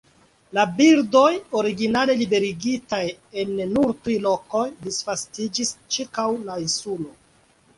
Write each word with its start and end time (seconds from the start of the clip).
La 0.57 0.61
birdoj, 0.77 1.27
originale 1.59 2.15
liberigitaj 2.21 3.03
en 3.43 3.53
nur 3.75 3.93
tri 4.07 4.17
lokoj, 4.25 4.65
disvastiĝis 4.87 5.75
ĉirkaŭ 5.97 6.27
la 6.49 6.57
insulo. 6.67 7.15